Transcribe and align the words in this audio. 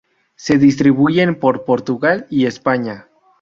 Se 0.35 0.57
distribuyen 0.57 1.37
por 1.39 1.63
Portugal 1.63 2.25
y 2.31 2.47
España. 2.47 3.07